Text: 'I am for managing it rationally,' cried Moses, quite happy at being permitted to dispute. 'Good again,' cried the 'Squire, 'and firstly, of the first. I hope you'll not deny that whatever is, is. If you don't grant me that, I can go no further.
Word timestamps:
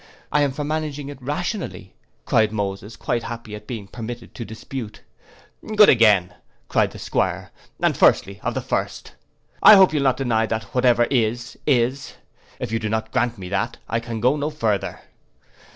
'I 0.31 0.41
am 0.41 0.51
for 0.51 0.63
managing 0.63 1.09
it 1.09 1.21
rationally,' 1.21 1.93
cried 2.25 2.51
Moses, 2.51 2.95
quite 2.95 3.21
happy 3.21 3.53
at 3.53 3.67
being 3.67 3.85
permitted 3.87 4.33
to 4.33 4.43
dispute. 4.43 5.03
'Good 5.75 5.89
again,' 5.89 6.33
cried 6.69 6.89
the 6.89 6.97
'Squire, 6.97 7.51
'and 7.79 7.95
firstly, 7.95 8.39
of 8.41 8.55
the 8.55 8.61
first. 8.63 9.13
I 9.61 9.75
hope 9.75 9.93
you'll 9.93 10.01
not 10.01 10.17
deny 10.17 10.47
that 10.47 10.73
whatever 10.73 11.03
is, 11.11 11.55
is. 11.67 12.15
If 12.59 12.71
you 12.71 12.79
don't 12.79 13.11
grant 13.11 13.37
me 13.37 13.47
that, 13.49 13.77
I 13.87 13.99
can 13.99 14.19
go 14.19 14.35
no 14.37 14.49
further. 14.49 15.01